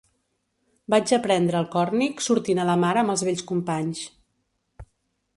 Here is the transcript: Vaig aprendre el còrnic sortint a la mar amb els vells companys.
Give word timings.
Vaig 0.93 1.11
aprendre 1.17 1.59
el 1.59 1.67
còrnic 1.75 2.23
sortint 2.27 2.61
a 2.63 2.65
la 2.69 2.77
mar 2.85 2.93
amb 3.01 3.13
els 3.15 3.25
vells 3.27 3.43
companys. 3.53 4.01